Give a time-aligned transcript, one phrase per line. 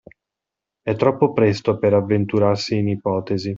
[0.81, 3.49] È troppo presto per avventurarsi in ipotesi.